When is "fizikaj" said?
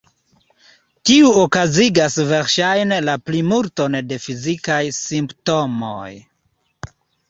4.27-4.83